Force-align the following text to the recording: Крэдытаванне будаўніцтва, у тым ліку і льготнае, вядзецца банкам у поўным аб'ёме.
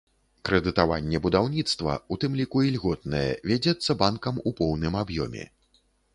Крэдытаванне 0.47 1.19
будаўніцтва, 1.25 1.97
у 2.15 2.17
тым 2.23 2.31
ліку 2.39 2.63
і 2.69 2.73
льготнае, 2.77 3.25
вядзецца 3.51 3.99
банкам 4.01 4.35
у 4.47 4.57
поўным 4.63 4.93
аб'ёме. 5.05 5.47